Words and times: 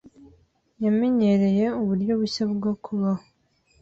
Yamenyereye 0.83 1.65
uburyo 1.81 2.13
bushya 2.19 2.43
bwo 2.53 2.71
kubaho. 2.83 3.23